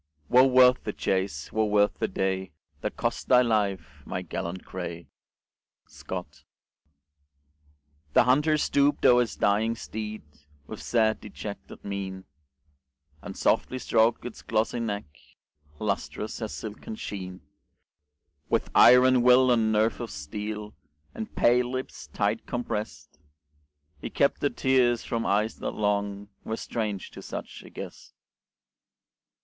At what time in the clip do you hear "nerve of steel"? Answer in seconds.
19.71-20.73